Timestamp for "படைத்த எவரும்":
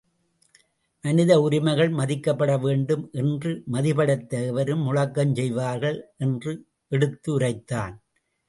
3.93-4.81